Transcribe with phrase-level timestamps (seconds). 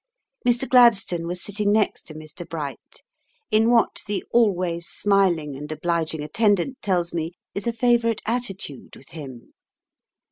[0.47, 2.43] Mr Gladstone was sitting next to Mr.
[2.49, 3.03] Bright,
[3.51, 9.09] in what the always smiling and obliging attendant tells me is a favourite attitude with
[9.09, 9.53] him.